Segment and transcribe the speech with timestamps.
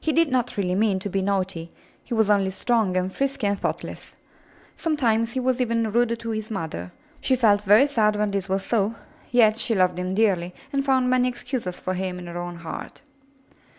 [0.00, 1.70] He did not really mean to be naughty—
[2.02, 4.16] he was only strong and frisky and thoughtless.
[4.78, 6.92] Sometimes he was even rude to his mother.
[7.20, 8.94] She felt very sad when this was so;
[9.30, 13.02] yet she loved him dearly and found many excuses for him in her own heart.